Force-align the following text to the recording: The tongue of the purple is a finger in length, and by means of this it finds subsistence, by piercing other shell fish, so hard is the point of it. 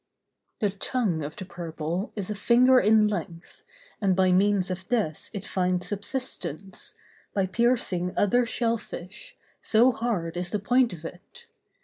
The 0.61 0.71
tongue 0.71 1.21
of 1.21 1.35
the 1.35 1.45
purple 1.45 2.11
is 2.15 2.31
a 2.31 2.33
finger 2.33 2.79
in 2.79 3.07
length, 3.07 3.61
and 4.01 4.15
by 4.15 4.31
means 4.31 4.71
of 4.71 4.87
this 4.87 5.29
it 5.31 5.45
finds 5.45 5.85
subsistence, 5.85 6.95
by 7.35 7.45
piercing 7.45 8.11
other 8.17 8.47
shell 8.47 8.79
fish, 8.79 9.37
so 9.61 9.91
hard 9.91 10.37
is 10.37 10.49
the 10.49 10.57
point 10.57 10.91
of 10.91 11.05
it. 11.05 11.45